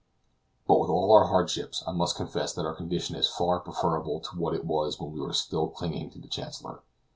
But 0.67 0.79
with 0.79 0.89
all 0.89 1.11
our 1.11 1.27
hardships 1.27 1.83
I 1.85 1.91
must 1.91 2.15
confess 2.15 2.53
that 2.53 2.65
our 2.65 2.73
condition 2.73 3.15
is 3.15 3.29
far 3.29 3.59
preferable 3.59 4.19
to 4.21 4.35
what 4.35 4.55
it 4.55 4.65
was 4.65 4.99
when 4.99 5.11
we 5.11 5.21
were 5.21 5.31
still 5.31 5.67
clinging 5.67 6.09
to 6.09 6.19
the 6.19 6.27
Chancellor. 6.27 6.81